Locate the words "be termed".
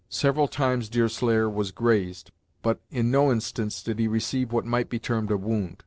4.89-5.29